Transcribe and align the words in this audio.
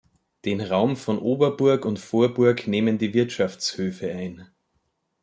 Den 0.45 0.61
Raum 0.61 0.95
von 0.95 1.19
Oberburg 1.19 1.85
und 1.85 1.99
Vorburg 1.99 2.65
nehmen 2.67 2.97
die 2.97 3.13
Wirtschaftshöfe 3.13 4.09
ein. 4.11 4.47